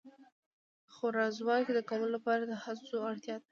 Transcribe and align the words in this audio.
د 0.85 0.87
خوارځواکۍ 0.95 1.71
د 1.75 1.79
کمولو 1.89 2.13
لپاره 2.15 2.41
د 2.45 2.53
هڅو 2.63 2.95
اړتیا 3.09 3.35
ده. 3.39 3.45